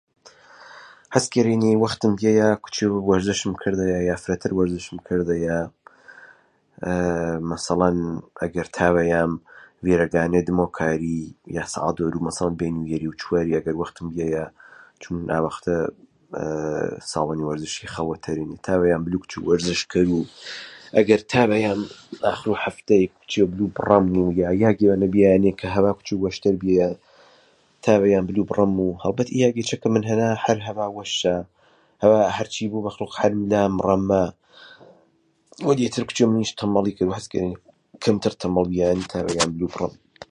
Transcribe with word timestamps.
حەز 1.13 1.25
کەرێنێ 1.33 1.71
وەختم 1.83 2.11
بیەیا 2.19 2.49
کوچێڤ 2.63 2.91
وەرزشم 3.09 3.51
کەرذەیا 3.61 3.99
یا 4.09 4.15
فرەتەر 4.23 4.51
وەرزشم 4.59 4.97
کەرذەیا 5.07 5.59
مەسەلەن 7.51 7.97
ئەگەر 8.41 8.67
تاڤەیام 8.75 9.31
ڤێرەگانەی 9.85 10.45
دمەو 10.47 10.67
کاری 10.79 11.19
یا 11.57 11.63
دەروو 11.65 11.71
سەحات 11.73 11.95
چوار 12.01 12.49
و 12.53 12.59
پەنجی 12.61 12.97
ئاڤەختە 12.97 13.37
ئەگەر 13.57 13.75
وەختم 13.81 14.05
بیەیا 14.13 14.45
چوون 15.01 15.21
ئاڤختە 15.35 15.75
ساڵۆنێ 17.11 17.43
وەرزشێێ 17.49 17.89
خەڵوەت 17.93 18.21
تەرێنێ 18.25 18.57
تاڤەیام 18.65 19.01
بلوو 19.05 19.21
کوچێڤ 19.23 19.43
وەرزش 19.49 19.81
کەروو 19.91 20.21
ئەگەر 20.97 21.21
تاڤەیام 21.31 21.81
ئاخروو 22.25 22.59
حەفتەی 22.63 23.03
کوچێڤ 23.17 23.47
بلوو 23.53 23.73
بڕەموو 23.75 24.27
یا 24.41 24.47
یاگێڤە 24.63 25.07
بیەیانێ 25.13 25.51
کە 25.59 25.67
هەڤا 25.75 25.91
کوچێڤ 25.97 26.19
وەشتەر 26.23 26.55
بیەیا 26.61 26.89
تاڤەیام 27.85 28.25
بلوو 28.29 28.47
بڕەموو 28.49 28.99
هەڵبەت 29.03 29.27
ئی 29.33 29.39
یاگێچە 29.45 29.75
کە 29.81 29.87
من 29.93 30.03
هەنا 30.09 30.29
هەر 30.43 30.57
هەڤا 30.67 30.87
وەشا 30.97 31.37
هەڤا 32.01 32.21
هەری 32.37 32.65
بۆ 32.71 32.79
مەخلۆق 32.85 33.13
هەر 33.21 33.31
ملا 33.41 33.63
مرەما. 33.77 34.25
وەلی 35.67 35.83
ئێت 35.85 35.95
منیچ 35.97 36.09
کوچێڤ 36.09 36.57
تەمەڵی 36.59 36.95
کەروو 36.97 37.15
عەز 37.17 37.27
کەرێنێ 37.31 37.57
کەمتەر 38.03 38.33
تەممەڵ 38.41 38.65
بیەیانێ 38.71 39.05
تاڤەیام 39.11 39.49
بلوو 39.55 39.71
بڕەموو 39.73 39.99